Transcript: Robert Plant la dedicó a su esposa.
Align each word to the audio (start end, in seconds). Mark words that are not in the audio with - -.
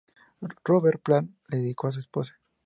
Robert 0.67 1.03
Plant 1.03 1.29
la 1.49 1.57
dedicó 1.59 1.85
a 1.87 1.91
su 1.91 1.99
esposa. 1.99 2.33